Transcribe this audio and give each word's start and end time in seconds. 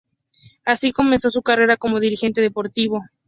Así 0.65 0.91
comenzó 0.91 1.29
su 1.29 1.43
carrera 1.43 1.75
como 1.77 1.99
dirigente 1.99 2.41
deportivo. 2.41 3.03